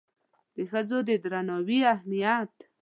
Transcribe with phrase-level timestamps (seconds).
[0.55, 2.53] د ښځو د درناوي اهمیت